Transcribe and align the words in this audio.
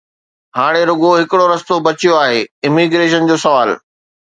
ھاڻي 0.57 0.81
رڳو 0.89 1.09
ھڪڙو 1.21 1.45
رستو 1.51 1.75
بچيو 1.85 2.13
آھي: 2.23 2.39
اميگريشن 2.67 3.21
جو 3.29 3.35
سوال 3.43 3.69